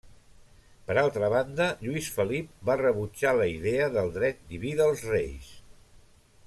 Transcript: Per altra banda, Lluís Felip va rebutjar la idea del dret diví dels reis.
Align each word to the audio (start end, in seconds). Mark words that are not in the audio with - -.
Per 0.85 0.95
altra 1.01 1.27
banda, 1.33 1.67
Lluís 1.87 2.07
Felip 2.15 2.49
va 2.71 2.79
rebutjar 2.81 3.37
la 3.41 3.49
idea 3.59 3.93
del 3.99 4.13
dret 4.19 4.43
diví 4.55 4.77
dels 4.81 5.09
reis. 5.13 5.55